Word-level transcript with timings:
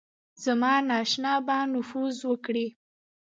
زمانشاه 0.43 1.37
به 1.45 1.57
نفوذ 1.73 2.17
وکړي. 2.29 2.67